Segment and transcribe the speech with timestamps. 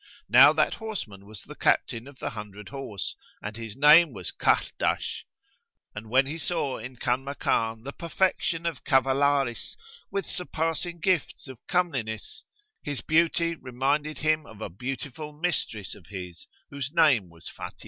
[0.29, 5.27] Now that horseman was the captain of the hundred horse, and his name was Kahrdash;
[5.93, 9.77] and when he saw in Kanmakan the perfection of cavalarice
[10.09, 12.45] with surpassing gifts of comeliness,
[12.81, 17.79] his beauty reminded him of a beautiful mistress of his whose name was Fátin.